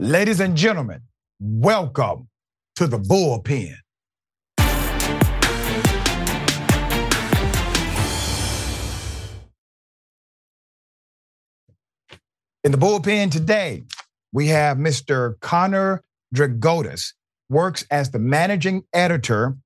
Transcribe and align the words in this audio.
Ladies 0.00 0.40
and 0.40 0.56
gentlemen, 0.56 1.02
welcome 1.40 2.26
to 2.76 2.86
the 2.86 2.98
bullpen. 2.98 3.74
In 12.64 12.72
the 12.72 12.78
bullpen 12.78 13.30
today, 13.30 13.82
we 14.32 14.46
have 14.46 14.78
Mr. 14.78 15.38
Conner 15.40 16.02
Drigotas, 16.34 17.12
works 17.50 17.84
as 17.90 18.10
the 18.10 18.18
managing 18.18 18.84
editor 18.94 19.58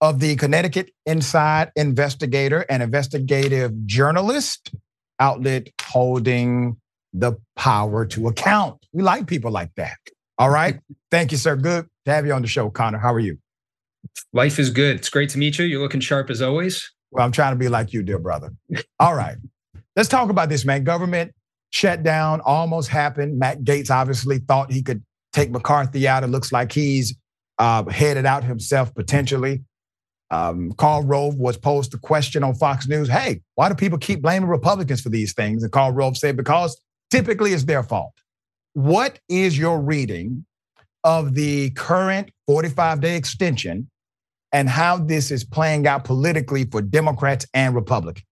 of 0.00 0.20
the 0.20 0.36
Connecticut 0.36 0.92
Inside 1.04 1.72
Investigator 1.74 2.64
and 2.70 2.80
investigative 2.80 3.72
journalist 3.86 4.72
outlet 5.18 5.70
holding 5.82 6.76
the 7.14 7.34
power 7.56 8.04
to 8.04 8.28
account. 8.28 8.84
We 8.92 9.02
like 9.02 9.26
people 9.26 9.50
like 9.50 9.70
that. 9.76 9.96
All 10.36 10.50
right. 10.50 10.78
Thank 11.10 11.32
you, 11.32 11.38
sir. 11.38 11.56
Good 11.56 11.86
to 12.04 12.10
have 12.12 12.26
you 12.26 12.32
on 12.32 12.42
the 12.42 12.48
show, 12.48 12.68
Conner. 12.68 12.98
How 12.98 13.14
are 13.14 13.20
you? 13.20 13.38
Life 14.32 14.58
is 14.58 14.68
good. 14.68 14.96
It's 14.96 15.08
great 15.08 15.30
to 15.30 15.38
meet 15.38 15.58
you. 15.58 15.64
You're 15.64 15.80
looking 15.80 16.00
sharp 16.00 16.28
as 16.28 16.42
always. 16.42 16.90
Well, 17.10 17.24
I'm 17.24 17.32
trying 17.32 17.52
to 17.52 17.58
be 17.58 17.68
like 17.68 17.92
you, 17.92 18.02
dear 18.02 18.18
brother. 18.18 18.50
All 18.98 19.14
right. 19.14 19.36
Let's 19.96 20.08
talk 20.08 20.28
about 20.28 20.48
this, 20.48 20.64
man. 20.64 20.82
Government 20.84 21.32
shutdown 21.70 22.40
almost 22.40 22.88
happened. 22.88 23.38
Matt 23.38 23.62
Gaetz 23.62 23.90
obviously 23.90 24.38
thought 24.38 24.72
he 24.72 24.82
could 24.82 25.02
take 25.32 25.50
McCarthy 25.50 26.06
out. 26.08 26.24
It 26.24 26.28
looks 26.28 26.52
like 26.52 26.72
he's 26.72 27.16
uh, 27.58 27.84
headed 27.84 28.26
out 28.26 28.44
himself 28.44 28.94
potentially. 28.94 29.62
Um, 30.30 30.72
Karl 30.72 31.02
Rove 31.02 31.36
was 31.36 31.56
posed 31.56 31.94
a 31.94 31.98
question 31.98 32.42
on 32.42 32.54
Fox 32.54 32.88
News 32.88 33.08
Hey, 33.08 33.42
why 33.54 33.68
do 33.68 33.74
people 33.74 33.98
keep 33.98 34.22
blaming 34.22 34.48
Republicans 34.48 35.00
for 35.00 35.10
these 35.10 35.32
things? 35.32 35.62
And 35.62 35.70
Karl 35.70 35.92
Rove 35.92 36.16
said, 36.16 36.36
because 36.36 36.80
typically 37.14 37.52
it's 37.52 37.64
their 37.64 37.82
fault. 37.82 38.12
What 38.72 39.20
is 39.28 39.56
your 39.56 39.80
reading 39.80 40.44
of 41.04 41.34
the 41.34 41.70
current 41.70 42.30
45 42.46 43.00
day 43.00 43.16
extension 43.16 43.88
and 44.52 44.68
how 44.68 44.98
this 44.98 45.30
is 45.30 45.44
playing 45.44 45.86
out 45.86 46.04
politically 46.04 46.64
for 46.64 46.82
Democrats 46.82 47.46
and 47.54 47.74
Republicans? 47.74 48.26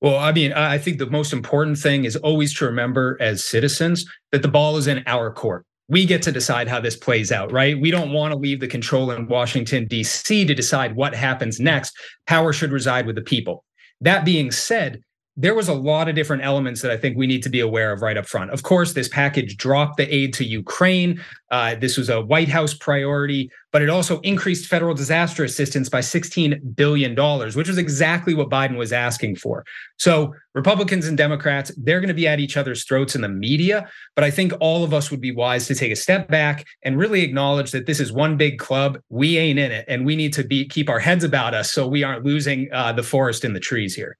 Well, 0.00 0.18
I 0.18 0.32
mean, 0.32 0.52
I 0.52 0.78
think 0.78 0.98
the 0.98 1.06
most 1.06 1.32
important 1.32 1.78
thing 1.78 2.04
is 2.04 2.16
always 2.16 2.52
to 2.58 2.66
remember 2.66 3.16
as 3.20 3.42
citizens 3.44 4.04
that 4.32 4.42
the 4.42 4.48
ball 4.48 4.76
is 4.76 4.86
in 4.86 5.02
our 5.06 5.32
court. 5.32 5.64
We 5.88 6.06
get 6.06 6.22
to 6.22 6.32
decide 6.32 6.66
how 6.66 6.80
this 6.80 6.96
plays 6.96 7.30
out, 7.30 7.52
right? 7.52 7.80
We 7.80 7.90
don't 7.90 8.12
want 8.12 8.32
to 8.32 8.38
leave 8.38 8.60
the 8.60 8.66
control 8.66 9.10
in 9.12 9.28
Washington, 9.28 9.86
D.C. 9.86 10.44
to 10.44 10.54
decide 10.54 10.96
what 10.96 11.14
happens 11.14 11.60
next. 11.60 11.94
Power 12.26 12.52
should 12.52 12.72
reside 12.72 13.06
with 13.06 13.16
the 13.16 13.22
people. 13.22 13.64
That 14.00 14.24
being 14.24 14.50
said, 14.50 15.00
there 15.36 15.54
was 15.54 15.68
a 15.68 15.74
lot 15.74 16.08
of 16.08 16.14
different 16.14 16.44
elements 16.44 16.80
that 16.82 16.92
I 16.92 16.96
think 16.96 17.16
we 17.16 17.26
need 17.26 17.42
to 17.42 17.48
be 17.48 17.58
aware 17.58 17.92
of 17.92 18.02
right 18.02 18.16
up 18.16 18.26
front. 18.26 18.52
Of 18.52 18.62
course, 18.62 18.92
this 18.92 19.08
package 19.08 19.56
dropped 19.56 19.96
the 19.96 20.14
aid 20.14 20.32
to 20.34 20.44
Ukraine. 20.44 21.20
Uh, 21.50 21.74
this 21.74 21.96
was 21.96 22.08
a 22.08 22.20
White 22.20 22.48
House 22.48 22.72
priority, 22.72 23.50
but 23.72 23.82
it 23.82 23.90
also 23.90 24.20
increased 24.20 24.66
federal 24.66 24.94
disaster 24.94 25.42
assistance 25.42 25.88
by 25.88 25.98
$16 25.98 26.76
billion, 26.76 27.16
which 27.56 27.66
was 27.68 27.78
exactly 27.78 28.34
what 28.34 28.48
Biden 28.48 28.76
was 28.76 28.92
asking 28.92 29.34
for. 29.34 29.64
So, 29.96 30.34
Republicans 30.54 31.08
and 31.08 31.18
Democrats, 31.18 31.72
they're 31.78 31.98
going 31.98 32.08
to 32.08 32.14
be 32.14 32.28
at 32.28 32.38
each 32.38 32.56
other's 32.56 32.84
throats 32.84 33.16
in 33.16 33.20
the 33.20 33.28
media. 33.28 33.88
But 34.14 34.22
I 34.22 34.30
think 34.30 34.52
all 34.60 34.84
of 34.84 34.94
us 34.94 35.10
would 35.10 35.20
be 35.20 35.32
wise 35.32 35.66
to 35.66 35.74
take 35.74 35.90
a 35.90 35.96
step 35.96 36.28
back 36.28 36.64
and 36.84 36.96
really 36.96 37.22
acknowledge 37.22 37.72
that 37.72 37.86
this 37.86 37.98
is 37.98 38.12
one 38.12 38.36
big 38.36 38.60
club. 38.60 39.00
We 39.08 39.36
ain't 39.36 39.58
in 39.58 39.72
it, 39.72 39.84
and 39.88 40.06
we 40.06 40.14
need 40.14 40.32
to 40.34 40.44
be 40.44 40.68
keep 40.68 40.88
our 40.88 41.00
heads 41.00 41.24
about 41.24 41.54
us 41.54 41.72
so 41.72 41.88
we 41.88 42.04
aren't 42.04 42.24
losing 42.24 42.68
uh, 42.72 42.92
the 42.92 43.02
forest 43.02 43.44
in 43.44 43.52
the 43.52 43.58
trees 43.58 43.96
here. 43.96 44.16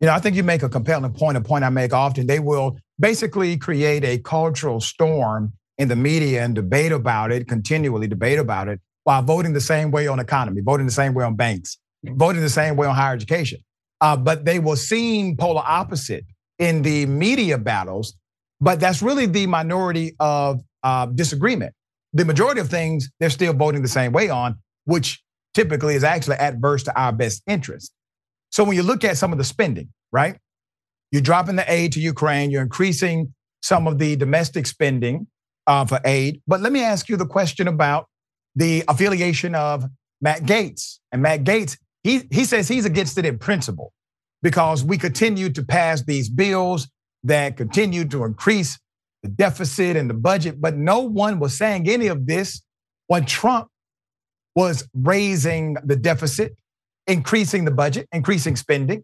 You 0.00 0.06
know, 0.06 0.12
I 0.12 0.20
think 0.20 0.36
you 0.36 0.44
make 0.44 0.62
a 0.62 0.68
compelling 0.68 1.12
point, 1.12 1.36
a 1.36 1.40
point 1.40 1.64
I 1.64 1.70
make 1.70 1.92
often. 1.92 2.26
They 2.26 2.38
will 2.38 2.78
basically 3.00 3.56
create 3.56 4.04
a 4.04 4.18
cultural 4.18 4.80
storm 4.80 5.52
in 5.76 5.88
the 5.88 5.96
media 5.96 6.44
and 6.44 6.54
debate 6.54 6.92
about 6.92 7.32
it, 7.32 7.48
continually 7.48 8.06
debate 8.06 8.38
about 8.38 8.68
it, 8.68 8.80
while 9.04 9.22
voting 9.22 9.52
the 9.52 9.60
same 9.60 9.90
way 9.90 10.06
on 10.06 10.20
economy, 10.20 10.60
voting 10.60 10.86
the 10.86 10.92
same 10.92 11.14
way 11.14 11.24
on 11.24 11.34
banks, 11.34 11.78
voting 12.04 12.42
the 12.42 12.48
same 12.48 12.76
way 12.76 12.86
on 12.86 12.94
higher 12.94 13.14
education. 13.14 13.60
Uh, 14.00 14.16
but 14.16 14.44
they 14.44 14.60
will 14.60 14.76
seem 14.76 15.36
polar 15.36 15.62
opposite 15.64 16.24
in 16.58 16.82
the 16.82 17.06
media 17.06 17.58
battles. 17.58 18.14
But 18.60 18.80
that's 18.80 19.02
really 19.02 19.26
the 19.26 19.46
minority 19.46 20.14
of 20.20 20.60
uh, 20.82 21.06
disagreement. 21.06 21.74
The 22.12 22.24
majority 22.24 22.60
of 22.60 22.68
things 22.68 23.10
they're 23.18 23.30
still 23.30 23.52
voting 23.52 23.82
the 23.82 23.88
same 23.88 24.12
way 24.12 24.28
on, 24.28 24.56
which 24.84 25.22
typically 25.54 25.94
is 25.94 26.04
actually 26.04 26.36
adverse 26.36 26.84
to 26.84 27.00
our 27.00 27.12
best 27.12 27.42
interest. 27.46 27.92
So 28.50 28.64
when 28.64 28.76
you 28.76 28.82
look 28.82 29.04
at 29.04 29.16
some 29.16 29.32
of 29.32 29.38
the 29.38 29.44
spending, 29.44 29.88
right? 30.12 30.38
You're 31.10 31.22
dropping 31.22 31.56
the 31.56 31.70
aid 31.70 31.92
to 31.92 32.00
Ukraine, 32.00 32.50
you're 32.50 32.62
increasing 32.62 33.34
some 33.62 33.86
of 33.86 33.98
the 33.98 34.16
domestic 34.16 34.66
spending 34.66 35.26
uh, 35.66 35.84
for 35.84 36.00
aid. 36.04 36.42
But 36.46 36.60
let 36.60 36.72
me 36.72 36.82
ask 36.82 37.08
you 37.08 37.16
the 37.16 37.26
question 37.26 37.68
about 37.68 38.06
the 38.54 38.84
affiliation 38.88 39.54
of 39.54 39.84
Matt 40.20 40.42
Gaetz. 40.42 40.98
And 41.12 41.22
Matt 41.22 41.44
Gaetz, 41.44 41.76
he, 42.02 42.22
he 42.30 42.44
says 42.44 42.68
he's 42.68 42.84
against 42.84 43.18
it 43.18 43.26
in 43.26 43.38
principle 43.38 43.92
because 44.42 44.84
we 44.84 44.98
continue 44.98 45.50
to 45.50 45.62
pass 45.64 46.02
these 46.04 46.28
bills 46.28 46.88
that 47.24 47.56
continue 47.56 48.04
to 48.06 48.24
increase 48.24 48.78
the 49.22 49.28
deficit 49.28 49.96
and 49.96 50.08
the 50.08 50.14
budget. 50.14 50.60
But 50.60 50.76
no 50.76 51.00
one 51.00 51.40
was 51.40 51.56
saying 51.56 51.88
any 51.88 52.06
of 52.06 52.26
this 52.26 52.62
when 53.08 53.24
Trump 53.26 53.68
was 54.54 54.88
raising 54.94 55.76
the 55.84 55.96
deficit 55.96 56.56
increasing 57.08 57.64
the 57.64 57.70
budget, 57.70 58.06
increasing 58.12 58.54
spending. 58.54 59.02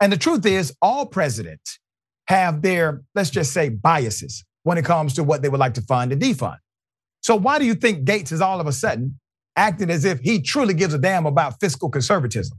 And 0.00 0.12
the 0.12 0.16
truth 0.16 0.46
is, 0.46 0.74
all 0.80 1.06
presidents 1.06 1.80
have 2.28 2.62
their, 2.62 3.02
let's 3.14 3.30
just 3.30 3.52
say, 3.52 3.70
biases 3.70 4.44
when 4.62 4.78
it 4.78 4.84
comes 4.84 5.14
to 5.14 5.24
what 5.24 5.42
they 5.42 5.48
would 5.48 5.58
like 5.58 5.74
to 5.74 5.82
fund 5.82 6.12
and 6.12 6.22
defund. 6.22 6.58
So, 7.20 7.34
why 7.34 7.58
do 7.58 7.64
you 7.64 7.74
think 7.74 8.06
Gaetz 8.06 8.30
is 8.30 8.40
all 8.40 8.60
of 8.60 8.66
a 8.66 8.72
sudden 8.72 9.18
acting 9.56 9.90
as 9.90 10.04
if 10.04 10.20
he 10.20 10.40
truly 10.40 10.74
gives 10.74 10.94
a 10.94 10.98
damn 10.98 11.26
about 11.26 11.58
fiscal 11.58 11.90
conservatism? 11.90 12.58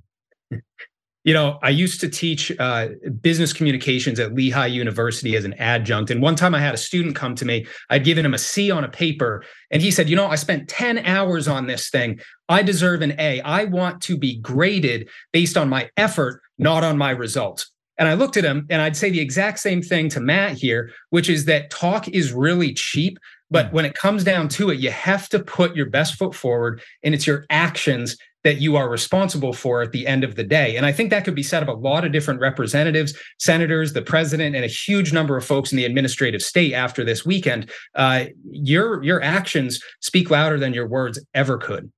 You 1.29 1.35
know, 1.35 1.59
I 1.61 1.69
used 1.69 2.01
to 2.01 2.09
teach 2.09 2.51
uh, 2.57 2.87
business 3.21 3.53
communications 3.53 4.19
at 4.19 4.33
Lehigh 4.33 4.65
University 4.65 5.35
as 5.35 5.45
an 5.45 5.53
adjunct. 5.59 6.09
And 6.09 6.23
one 6.23 6.35
time 6.35 6.55
I 6.55 6.59
had 6.59 6.73
a 6.73 6.77
student 6.77 7.15
come 7.15 7.35
to 7.35 7.45
me. 7.45 7.67
I'd 7.91 8.03
given 8.03 8.25
him 8.25 8.33
a 8.33 8.39
C 8.39 8.71
on 8.71 8.83
a 8.83 8.89
paper. 8.89 9.43
And 9.69 9.79
he 9.79 9.91
said, 9.91 10.09
You 10.09 10.15
know, 10.15 10.25
I 10.25 10.33
spent 10.33 10.67
10 10.69 11.05
hours 11.05 11.47
on 11.47 11.67
this 11.67 11.91
thing. 11.91 12.19
I 12.49 12.63
deserve 12.63 13.03
an 13.03 13.13
A. 13.19 13.41
I 13.41 13.65
want 13.65 14.01
to 14.01 14.17
be 14.17 14.39
graded 14.39 15.07
based 15.31 15.55
on 15.55 15.69
my 15.69 15.91
effort, 15.97 16.41
not 16.57 16.83
on 16.83 16.97
my 16.97 17.11
results. 17.11 17.69
And 17.99 18.07
I 18.07 18.15
looked 18.15 18.35
at 18.35 18.43
him 18.43 18.65
and 18.67 18.81
I'd 18.81 18.97
say 18.97 19.11
the 19.11 19.19
exact 19.19 19.59
same 19.59 19.83
thing 19.83 20.09
to 20.09 20.19
Matt 20.19 20.53
here, 20.53 20.89
which 21.11 21.29
is 21.29 21.45
that 21.45 21.69
talk 21.69 22.07
is 22.07 22.33
really 22.33 22.73
cheap. 22.73 23.19
But 23.51 23.67
hmm. 23.67 23.75
when 23.75 23.85
it 23.85 23.93
comes 23.93 24.23
down 24.23 24.47
to 24.47 24.71
it, 24.71 24.79
you 24.79 24.89
have 24.89 25.29
to 25.29 25.37
put 25.37 25.75
your 25.75 25.91
best 25.91 26.15
foot 26.15 26.33
forward 26.33 26.81
and 27.03 27.13
it's 27.13 27.27
your 27.27 27.45
actions 27.51 28.17
that 28.43 28.61
you 28.61 28.75
are 28.75 28.89
responsible 28.89 29.53
for 29.53 29.81
at 29.81 29.91
the 29.91 30.07
end 30.07 30.23
of 30.23 30.35
the 30.35 30.43
day. 30.43 30.77
And 30.77 30.85
I 30.85 30.91
think 30.91 31.09
that 31.09 31.25
could 31.25 31.35
be 31.35 31.43
said 31.43 31.61
of 31.61 31.69
a 31.69 31.73
lot 31.73 32.05
of 32.05 32.11
different 32.11 32.39
representatives, 32.39 33.13
senators, 33.37 33.93
the 33.93 34.01
president, 34.01 34.55
and 34.55 34.63
a 34.63 34.69
huge 34.69 35.11
number 35.11 35.35
of 35.35 35.45
folks 35.45 35.71
in 35.71 35.77
the 35.77 35.85
administrative 35.85 36.41
state 36.41 36.73
after 36.73 37.03
this 37.03 37.25
weekend. 37.25 37.69
Uh, 37.95 38.25
your 38.49 39.03
your 39.03 39.21
actions 39.21 39.81
speak 39.99 40.29
louder 40.29 40.57
than 40.57 40.73
your 40.73 40.87
words 40.87 41.23
ever 41.33 41.57
could. 41.57 41.91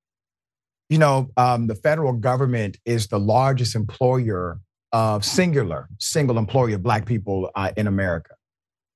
You 0.89 0.97
know, 0.97 1.29
um, 1.37 1.67
the 1.67 1.75
federal 1.75 2.13
government 2.13 2.77
is 2.85 3.07
the 3.07 3.19
largest 3.19 3.75
employer 3.75 4.59
of 4.91 5.23
singular, 5.23 5.87
single 5.99 6.37
employer 6.37 6.75
of 6.75 6.83
Black 6.83 7.05
people 7.05 7.49
uh, 7.55 7.71
in 7.77 7.87
America. 7.87 8.33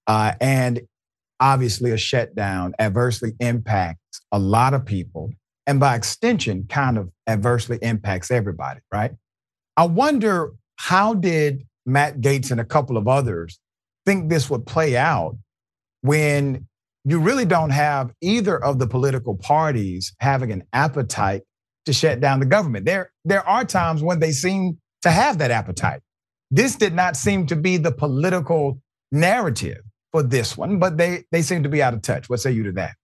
Uh, 0.07 0.33
and 0.41 0.81
obviously, 1.39 1.91
a 1.91 1.97
shutdown 1.97 2.73
adversely 2.79 3.33
impacts 3.39 4.22
a 4.31 4.39
lot 4.39 4.73
of 4.73 4.85
people 4.85 5.31
and 5.67 5.79
by 5.79 5.95
extension 5.95 6.65
kind 6.69 6.97
of 6.97 7.09
adversely 7.27 7.79
impacts 7.81 8.31
everybody, 8.31 8.79
right? 8.91 9.11
I 9.77 9.85
wonder 9.85 10.53
how 10.77 11.13
did 11.13 11.65
Matt 11.85 12.21
Gaetz 12.21 12.51
and 12.51 12.59
a 12.59 12.65
couple 12.65 12.97
of 12.97 13.07
others 13.07 13.59
think 14.05 14.29
this 14.29 14.49
would 14.49 14.65
play 14.65 14.95
out 14.95 15.37
when 16.01 16.67
you 17.03 17.19
really 17.19 17.45
don't 17.45 17.71
have 17.71 18.12
either 18.21 18.63
of 18.63 18.79
the 18.79 18.88
political 18.88 19.35
parties 19.35 20.15
having 20.19 20.51
an 20.51 20.63
appetite 20.73 21.44
to 21.85 21.94
shut 21.94 22.19
down 22.19 22.39
the 22.39 22.45
government. 22.45 22.85
There, 22.85 23.11
there 23.25 23.47
are 23.47 23.63
times 23.63 24.01
when 24.01 24.19
they 24.19 24.31
seem 24.31 24.79
to 25.03 25.11
have 25.11 25.38
that 25.38 25.51
appetite. 25.51 26.01
This 26.50 26.75
did 26.75 26.94
not 26.94 27.15
seem 27.15 27.45
to 27.47 27.56
be 27.56 27.77
the 27.77 27.91
political 27.91 28.81
narrative 29.11 29.81
for 30.11 30.23
this 30.23 30.57
one, 30.57 30.79
but 30.79 30.97
they, 30.97 31.25
they 31.31 31.41
seem 31.41 31.63
to 31.63 31.69
be 31.69 31.83
out 31.83 31.94
of 31.94 32.01
touch. 32.01 32.29
What 32.29 32.39
say 32.39 32.51
you 32.51 32.63
to 32.63 32.71
that? 32.73 32.95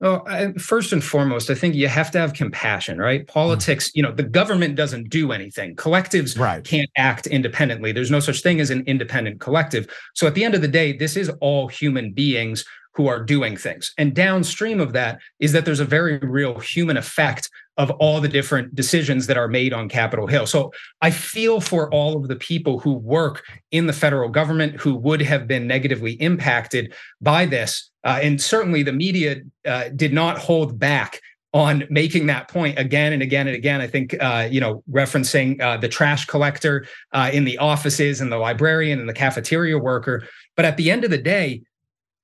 Well, 0.00 0.24
I, 0.26 0.52
first 0.52 0.92
and 0.92 1.02
foremost, 1.02 1.48
I 1.48 1.54
think 1.54 1.74
you 1.74 1.88
have 1.88 2.10
to 2.10 2.18
have 2.18 2.34
compassion, 2.34 2.98
right? 2.98 3.22
Mm. 3.22 3.28
Politics, 3.28 3.90
you 3.94 4.02
know, 4.02 4.12
the 4.12 4.22
government 4.22 4.76
doesn't 4.76 5.08
do 5.08 5.32
anything. 5.32 5.74
Collectives 5.76 6.38
right. 6.38 6.62
can't 6.62 6.90
act 6.96 7.26
independently. 7.26 7.92
There's 7.92 8.10
no 8.10 8.20
such 8.20 8.42
thing 8.42 8.60
as 8.60 8.70
an 8.70 8.84
independent 8.86 9.40
collective. 9.40 9.88
So 10.14 10.26
at 10.26 10.34
the 10.34 10.44
end 10.44 10.54
of 10.54 10.60
the 10.60 10.68
day, 10.68 10.92
this 10.92 11.16
is 11.16 11.30
all 11.40 11.68
human 11.68 12.12
beings 12.12 12.64
who 12.96 13.08
are 13.08 13.22
doing 13.22 13.56
things. 13.56 13.92
And 13.98 14.14
downstream 14.14 14.80
of 14.80 14.94
that 14.94 15.20
is 15.38 15.52
that 15.52 15.66
there's 15.66 15.80
a 15.80 15.84
very 15.84 16.18
real 16.18 16.58
human 16.60 16.96
effect 16.96 17.50
of 17.76 17.90
all 17.92 18.22
the 18.22 18.28
different 18.28 18.74
decisions 18.74 19.26
that 19.26 19.36
are 19.36 19.48
made 19.48 19.74
on 19.74 19.86
Capitol 19.86 20.26
Hill. 20.26 20.46
So 20.46 20.72
I 21.02 21.10
feel 21.10 21.60
for 21.60 21.92
all 21.92 22.16
of 22.16 22.28
the 22.28 22.36
people 22.36 22.78
who 22.80 22.94
work 22.94 23.44
in 23.70 23.86
the 23.86 23.92
federal 23.92 24.30
government 24.30 24.76
who 24.76 24.94
would 24.94 25.20
have 25.20 25.46
been 25.46 25.66
negatively 25.66 26.12
impacted 26.12 26.94
by 27.20 27.44
this 27.44 27.90
Uh, 28.06 28.20
and 28.22 28.40
certainly 28.40 28.84
the 28.84 28.92
media 28.92 29.42
uh, 29.66 29.88
did 29.96 30.12
not 30.12 30.38
hold 30.38 30.78
back 30.78 31.20
on 31.52 31.84
making 31.90 32.26
that 32.26 32.48
point 32.48 32.78
again 32.78 33.12
and 33.12 33.22
again 33.22 33.48
and 33.48 33.56
again. 33.56 33.80
I 33.80 33.88
think, 33.88 34.14
uh, 34.20 34.46
you 34.48 34.60
know, 34.60 34.84
referencing 34.90 35.60
uh, 35.60 35.76
the 35.76 35.88
trash 35.88 36.24
collector 36.26 36.86
uh, 37.12 37.30
in 37.32 37.44
the 37.44 37.58
offices 37.58 38.20
and 38.20 38.30
the 38.30 38.36
librarian 38.38 39.00
and 39.00 39.08
the 39.08 39.14
cafeteria 39.14 39.76
worker. 39.76 40.22
But 40.54 40.66
at 40.66 40.76
the 40.76 40.90
end 40.90 41.02
of 41.02 41.10
the 41.10 41.18
day, 41.18 41.62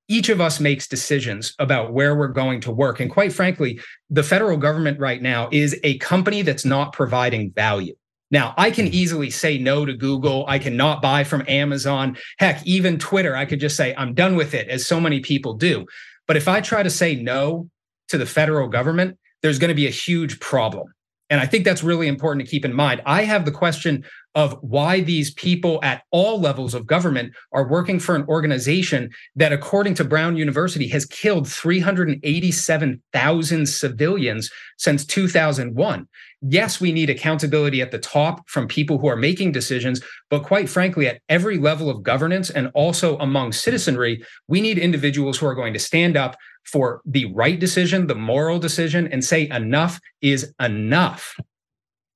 each 0.06 0.28
of 0.28 0.40
us 0.40 0.60
makes 0.60 0.86
decisions 0.86 1.54
about 1.58 1.92
where 1.92 2.14
we're 2.14 2.28
going 2.28 2.60
to 2.60 2.70
work. 2.70 3.00
And 3.00 3.10
quite 3.10 3.32
frankly, 3.32 3.80
the 4.10 4.22
federal 4.22 4.58
government 4.58 5.00
right 5.00 5.22
now 5.22 5.48
is 5.50 5.78
a 5.82 5.98
company 5.98 6.42
that's 6.42 6.64
not 6.64 6.92
providing 6.92 7.50
value. 7.52 7.94
Now, 8.32 8.54
I 8.56 8.72
can 8.72 8.86
hmm. 8.86 8.94
easily 8.94 9.30
say 9.30 9.58
no 9.58 9.86
to 9.86 9.92
Google. 9.92 10.44
I 10.48 10.58
cannot 10.58 11.00
buy 11.00 11.22
from 11.22 11.44
Amazon. 11.46 12.16
Heck, 12.38 12.66
even 12.66 12.98
Twitter, 12.98 13.36
I 13.36 13.44
could 13.44 13.60
just 13.60 13.76
say, 13.76 13.94
I'm 13.96 14.14
done 14.14 14.34
with 14.34 14.54
it, 14.54 14.66
as 14.68 14.84
so 14.86 14.98
many 14.98 15.20
people 15.20 15.54
do. 15.54 15.86
But 16.26 16.36
if 16.36 16.48
I 16.48 16.60
try 16.60 16.82
to 16.82 16.90
say 16.90 17.14
no 17.14 17.68
to 18.08 18.18
the 18.18 18.26
federal 18.26 18.66
government, 18.68 19.16
there's 19.42 19.60
going 19.60 19.68
to 19.68 19.74
be 19.74 19.86
a 19.86 19.90
huge 19.90 20.40
problem. 20.40 20.88
And 21.30 21.40
I 21.40 21.46
think 21.46 21.64
that's 21.64 21.82
really 21.82 22.08
important 22.08 22.44
to 22.44 22.50
keep 22.50 22.66
in 22.66 22.74
mind. 22.74 23.00
I 23.06 23.24
have 23.24 23.46
the 23.46 23.50
question 23.50 24.04
of 24.34 24.58
why 24.60 25.00
these 25.00 25.32
people 25.32 25.80
at 25.82 26.02
all 26.10 26.38
levels 26.38 26.74
of 26.74 26.86
government 26.86 27.32
are 27.52 27.66
working 27.66 27.98
for 27.98 28.14
an 28.14 28.26
organization 28.28 29.08
that, 29.36 29.50
according 29.50 29.94
to 29.94 30.04
Brown 30.04 30.36
University, 30.36 30.86
has 30.88 31.06
killed 31.06 31.48
387,000 31.48 33.66
civilians 33.66 34.50
since 34.76 35.06
2001. 35.06 36.06
Yes, 36.44 36.80
we 36.80 36.90
need 36.90 37.08
accountability 37.08 37.80
at 37.80 37.92
the 37.92 38.00
top 38.00 38.48
from 38.48 38.66
people 38.66 38.98
who 38.98 39.06
are 39.06 39.16
making 39.16 39.52
decisions, 39.52 40.00
but 40.28 40.42
quite 40.42 40.68
frankly, 40.68 41.06
at 41.06 41.20
every 41.28 41.56
level 41.56 41.88
of 41.88 42.02
governance 42.02 42.50
and 42.50 42.68
also 42.74 43.16
among 43.18 43.52
citizenry, 43.52 44.24
we 44.48 44.60
need 44.60 44.76
individuals 44.76 45.38
who 45.38 45.46
are 45.46 45.54
going 45.54 45.72
to 45.72 45.78
stand 45.78 46.16
up 46.16 46.36
for 46.64 47.00
the 47.04 47.26
right 47.26 47.60
decision, 47.60 48.08
the 48.08 48.16
moral 48.16 48.58
decision, 48.58 49.06
and 49.12 49.24
say 49.24 49.48
enough 49.50 50.00
is 50.20 50.52
enough. 50.60 51.36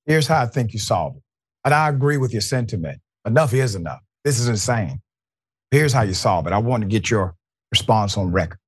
Here's 0.06 0.26
how 0.26 0.43
I 0.43 0.46
think 0.46 0.73
you 0.73 0.81
solve 0.81 1.17
it. 1.17 1.23
And 1.64 1.73
I 1.73 1.88
agree 1.88 2.17
with 2.17 2.32
your 2.32 2.43
sentiment. 2.43 3.00
Enough 3.26 3.55
is 3.55 3.76
enough. 3.76 4.00
This 4.25 4.40
is 4.40 4.49
insane. 4.49 5.00
Here's 5.70 5.93
how 5.93 6.02
you 6.02 6.14
solve 6.14 6.49
it. 6.49 6.52
I 6.52 6.58
want 6.58 6.82
to 6.82 6.88
get 6.88 7.11
your 7.11 7.37
response 7.70 8.17
on 8.17 8.32
record. 8.32 8.58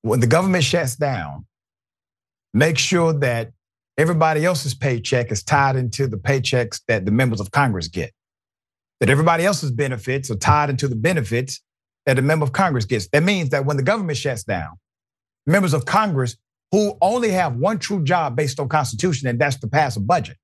When 0.00 0.20
the 0.20 0.26
government 0.26 0.64
shuts 0.64 0.96
down, 0.96 1.46
make 2.54 2.78
sure 2.78 3.12
that 3.20 3.50
everybody 3.98 4.44
else's 4.44 4.74
paycheck 4.74 5.30
is 5.30 5.42
tied 5.42 5.76
into 5.76 6.06
the 6.06 6.16
paychecks 6.16 6.80
that 6.88 7.04
the 7.04 7.12
members 7.12 7.40
of 7.40 7.50
Congress 7.50 7.88
get. 7.88 8.12
That 9.00 9.10
everybody 9.10 9.44
else's 9.44 9.70
benefits 9.70 10.30
are 10.30 10.36
tied 10.36 10.70
into 10.70 10.88
the 10.88 10.96
benefits 10.96 11.60
that 12.06 12.18
a 12.18 12.22
member 12.22 12.44
of 12.44 12.52
Congress 12.52 12.84
gets. 12.84 13.08
That 13.08 13.22
means 13.22 13.50
that 13.50 13.64
when 13.64 13.76
the 13.76 13.82
government 13.82 14.18
shuts 14.18 14.44
down, 14.44 14.78
members 15.46 15.74
of 15.74 15.84
Congress 15.84 16.36
who 16.70 16.96
only 17.00 17.30
have 17.30 17.56
one 17.56 17.78
true 17.78 18.02
job 18.02 18.36
based 18.36 18.58
on 18.58 18.68
Constitution, 18.68 19.28
and 19.28 19.38
that's 19.38 19.56
to 19.56 19.68
pass 19.68 19.96
a 19.96 20.00
budget, 20.00 20.36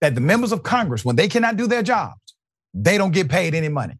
that 0.00 0.14
the 0.14 0.20
members 0.20 0.52
of 0.52 0.62
Congress, 0.62 1.04
when 1.04 1.16
they 1.16 1.28
cannot 1.28 1.56
do 1.56 1.66
their 1.66 1.82
jobs, 1.82 2.34
they 2.74 2.98
don't 2.98 3.12
get 3.12 3.28
paid 3.28 3.54
any 3.54 3.68
money. 3.68 3.94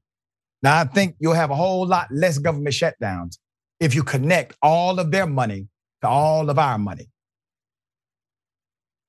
Now, 0.63 0.79
I 0.79 0.85
think 0.85 1.17
you'll 1.19 1.35
have 1.35 1.51
a 1.51 1.55
whole 1.55 1.87
lot 1.87 2.09
less 2.11 2.39
government 2.39 2.75
shutdowns 2.75 3.39
if 3.81 3.95
you 3.95 4.03
connect 4.03 4.57
all 4.63 4.99
of 4.99 5.11
their 5.11 5.27
money 5.27 5.67
to 6.03 6.09
all 6.09 6.49
of 6.49 6.59
our 6.59 6.79
money. 6.79 7.09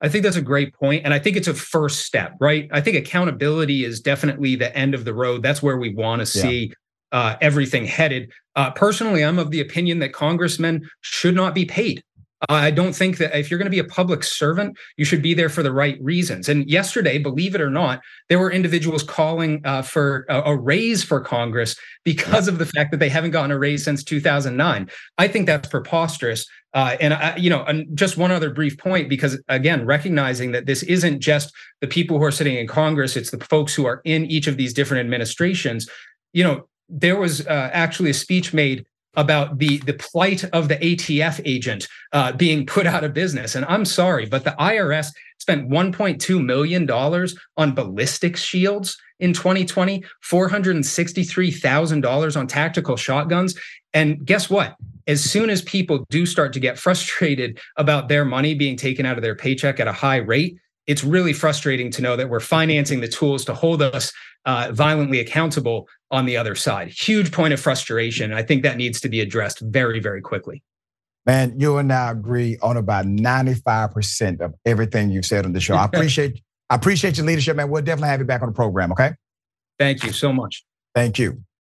I 0.01 0.09
think 0.09 0.23
that's 0.23 0.35
a 0.35 0.41
great 0.41 0.73
point, 0.73 1.05
and 1.05 1.13
I 1.13 1.19
think 1.19 1.37
it's 1.37 1.47
a 1.47 1.53
first 1.53 2.05
step, 2.05 2.33
right? 2.39 2.69
I 2.71 2.81
think 2.81 2.97
accountability 2.97 3.85
is 3.85 4.01
definitely 4.01 4.55
the 4.55 4.75
end 4.75 4.93
of 4.93 5.05
the 5.05 5.13
road. 5.13 5.41
That's 5.41 5.63
where 5.63 5.77
we 5.77 5.93
want 5.93 6.19
to 6.19 6.25
see 6.25 6.73
uh, 7.11 7.37
everything 7.41 7.85
headed. 7.85 8.31
Uh, 8.55 8.71
personally, 8.71 9.23
I'm 9.23 9.39
of 9.39 9.51
the 9.51 9.61
opinion 9.61 9.99
that 9.99 10.11
congressmen 10.11 10.89
should 11.01 11.35
not 11.35 11.55
be 11.55 11.65
paid. 11.65 12.03
I 12.49 12.71
don't 12.71 12.95
think 12.95 13.17
that 13.17 13.37
if 13.37 13.49
you're 13.49 13.57
going 13.57 13.65
to 13.65 13.71
be 13.71 13.79
a 13.79 13.83
public 13.83 14.23
servant, 14.23 14.77
you 14.97 15.05
should 15.05 15.21
be 15.21 15.33
there 15.33 15.49
for 15.49 15.63
the 15.63 15.71
right 15.71 15.97
reasons. 16.01 16.49
And 16.49 16.69
yesterday, 16.69 17.17
believe 17.17 17.55
it 17.55 17.61
or 17.61 17.69
not, 17.69 18.01
there 18.29 18.39
were 18.39 18.51
individuals 18.51 19.03
calling 19.03 19.61
uh, 19.65 19.81
for 19.81 20.25
a, 20.29 20.41
a, 20.41 20.55
raise 20.55 21.03
for 21.03 21.19
Congress 21.21 21.75
because 22.03 22.47
of 22.47 22.57
the 22.57 22.65
fact 22.65 22.91
that 22.91 22.97
they 22.97 23.09
haven't 23.09 23.31
gotten 23.31 23.51
a 23.51 23.57
raise 23.57 23.83
since 23.83 24.03
2009. 24.03 24.89
I 25.17 25.27
think 25.27 25.45
that's 25.45 25.69
preposterous. 25.69 26.47
Uh, 26.73 26.97
and 26.99 27.13
I, 27.13 27.35
you 27.37 27.49
know, 27.49 27.63
and 27.63 27.95
just 27.97 28.17
one 28.17 28.31
other 28.31 28.49
brief 28.49 28.77
point, 28.77 29.07
because 29.07 29.41
again, 29.47 29.85
recognizing 29.85 30.51
that 30.51 30.65
this 30.65 30.83
isn't 30.83 31.21
just 31.21 31.53
the 31.79 31.87
people 31.87 32.17
who 32.17 32.25
are 32.25 32.31
sitting 32.31 32.55
in 32.57 32.67
Congress; 32.67 33.15
it's 33.15 33.31
the 33.31 33.39
folks 33.45 33.73
who 33.73 33.85
are 33.85 34.01
in 34.03 34.25
each 34.25 34.47
of 34.47 34.57
these 34.57 34.73
different 34.73 34.99
administrations. 34.99 35.89
You 36.33 36.43
know, 36.43 36.67
there 36.89 37.15
was 37.15 37.47
uh, 37.47 37.69
actually 37.71 38.09
a 38.09 38.13
speech 38.13 38.53
made 38.53 38.85
about 39.17 39.57
the 39.57 39.77
the 39.79 39.93
plight 39.93 40.43
of 40.45 40.67
the 40.67 40.77
ATF 40.77 41.41
agent 41.45 41.87
uh, 42.13 42.31
being 42.31 42.65
put 42.65 42.85
out 42.87 43.03
of 43.03 43.13
business. 43.13 43.55
And 43.55 43.65
I'm 43.65 43.85
sorry, 43.85 44.25
but 44.25 44.43
the 44.43 44.55
IRS 44.59 45.07
spent 45.39 45.69
1.2 45.69 46.43
million 46.43 46.85
dollars 46.85 47.37
on 47.57 47.73
ballistic 47.73 48.37
shields 48.37 48.97
in 49.19 49.33
2020, 49.33 50.03
463 50.21 51.51
thousand 51.51 52.01
dollars 52.01 52.35
on 52.35 52.47
tactical 52.47 52.95
shotguns. 52.95 53.55
And 53.93 54.25
guess 54.25 54.49
what? 54.49 54.75
As 55.07 55.23
soon 55.23 55.49
as 55.49 55.61
people 55.61 56.05
do 56.09 56.25
start 56.25 56.51
to 56.53 56.59
get 56.59 56.79
frustrated 56.85 57.59
about 57.77 58.09
their 58.09 58.25
money 58.25 58.53
being 58.53 58.75
taken 58.75 59.05
out 59.05 59.17
of 59.17 59.23
their 59.23 59.35
paycheck 59.35 59.79
at 59.79 59.87
a 59.87 59.93
high 59.93 60.17
rate, 60.17 60.57
it's 60.87 61.03
really 61.03 61.33
frustrating 61.33 61.89
to 61.91 62.01
know 62.01 62.15
that 62.15 62.29
we're 62.29 62.39
financing 62.39 63.01
the 63.01 63.07
tools 63.07 63.43
to 63.45 63.53
hold 63.53 63.81
us 63.81 64.13
uh, 64.45 64.69
violently 64.71 65.19
accountable 65.19 65.87
on 66.11 66.25
the 66.25 66.37
other 66.37 66.55
side. 66.55 66.89
Huge 66.89 67.31
point 67.31 67.53
of 67.53 67.59
frustration. 67.59 68.33
I 68.33 68.43
think 68.43 68.63
that 68.63 68.77
needs 68.77 69.01
to 69.01 69.09
be 69.09 69.21
addressed 69.21 69.59
very, 69.61 69.99
very 69.99 70.21
quickly. 70.21 70.63
Man, 71.25 71.59
you 71.59 71.77
and 71.77 71.91
I 71.91 72.11
agree 72.11 72.57
on 72.61 72.77
about 72.77 73.05
95% 73.05 74.41
of 74.41 74.53
everything 74.65 75.09
you've 75.09 75.25
said 75.25 75.45
on 75.45 75.53
the 75.53 75.59
show. 75.59 75.75
I 75.75 75.85
appreciate 75.93 76.41
I 76.69 76.75
appreciate 76.75 77.17
your 77.17 77.27
leadership, 77.27 77.55
man. 77.55 77.69
We'll 77.69 77.83
definitely 77.83 78.09
have 78.09 78.19
you 78.19 78.25
back 78.25 78.41
on 78.41 78.49
the 78.49 78.53
program, 78.53 78.91
okay? 78.91 79.13
Thank 79.77 80.03
you 80.03 80.11
so 80.11 80.33
much. 80.33 80.65
Thank 80.95 81.19
you. 81.19 81.43